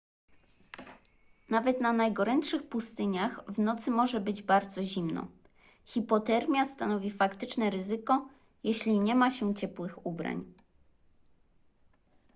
nawet 1.49 1.81
na 1.81 1.93
najgorętszych 1.93 2.63
pustyniach 2.69 3.43
w 3.47 3.59
nocy 3.59 3.91
może 3.91 4.19
być 4.19 4.41
bardzo 4.41 4.83
zimno 4.83 5.27
hipotermia 5.85 6.65
stanowi 6.65 7.11
faktyczne 7.11 7.69
ryzyko 7.69 8.29
jeśli 8.63 8.99
nie 8.99 9.15
ma 9.15 9.31
się 9.31 9.55
ciepłych 9.55 10.05
ubrań 10.05 10.43